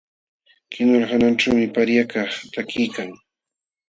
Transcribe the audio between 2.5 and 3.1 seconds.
takiykan.